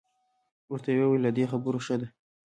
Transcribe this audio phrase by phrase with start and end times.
[0.71, 2.07] ورته یې وویل له دې خبرو ښه ده.